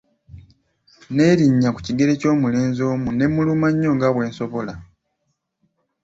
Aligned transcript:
N'elinnya 1.13 1.69
ku 1.75 1.79
kigere 1.85 2.11
ky'omulenzi 2.21 2.81
omu, 2.91 3.09
n'emuluma 3.13 3.67
nnyo 3.71 3.91
nga 3.95 4.07
bw'esobola. 4.13 4.73